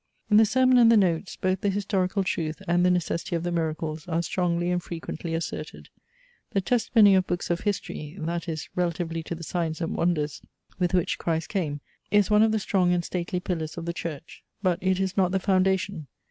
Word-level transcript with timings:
In 0.31 0.37
the 0.37 0.45
sermon 0.47 0.79
and 0.79 0.91
the 0.91 0.97
notes 0.97 1.35
both 1.35 1.61
the 1.61 1.69
historical 1.69 2.23
truth 2.23 2.59
and 2.67 2.83
the 2.83 2.89
necessity 2.89 3.35
of 3.35 3.43
the 3.43 3.51
miracles 3.51 4.07
are 4.07 4.23
strongly 4.23 4.71
and 4.71 4.81
frequently 4.81 5.35
asserted. 5.35 5.89
"The 6.53 6.61
testimony 6.61 7.13
of 7.13 7.27
books 7.27 7.51
of 7.51 7.59
history 7.59 8.17
(that 8.19 8.49
is, 8.49 8.67
relatively 8.75 9.21
to 9.21 9.35
the 9.35 9.43
signs 9.43 9.79
and 9.79 9.95
wonders, 9.95 10.41
with 10.79 10.95
which 10.95 11.19
Christ 11.19 11.49
came) 11.49 11.81
is 12.09 12.31
one 12.31 12.41
of 12.41 12.51
the 12.51 12.57
strong 12.57 12.91
and 12.91 13.05
stately 13.05 13.39
pillars 13.39 13.77
of 13.77 13.85
the 13.85 13.93
church: 13.93 14.43
but 14.63 14.79
it 14.81 14.99
is 14.99 15.15
not 15.17 15.31
the 15.31 15.39
foundation!" 15.39 16.07